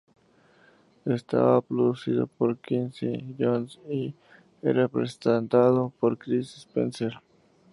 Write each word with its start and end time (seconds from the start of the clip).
Estaba 1.05 1.61
producido 1.61 2.25
por 2.25 2.57
Quincy 2.57 3.35
Jones 3.37 3.77
y 3.87 4.15
era 4.63 4.87
presentado 4.87 5.93
por 5.99 6.17
Chris 6.17 6.57
Spencer. 6.57 7.13